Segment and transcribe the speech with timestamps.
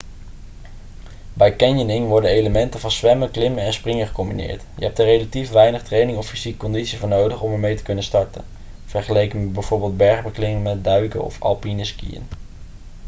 [1.33, 4.61] bij canyoning worden elementen van zwemmen klimmen en springen gecombineerd.
[4.77, 8.03] je hebt er relatief weinig training of fysieke conditie voor nodig om ermee te kunnen
[8.03, 8.43] starten
[8.85, 12.23] vergeleken met bijvoorbeeld bergbeklimmen duiken of alpineskiën